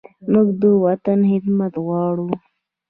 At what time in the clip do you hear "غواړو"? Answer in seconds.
1.85-2.29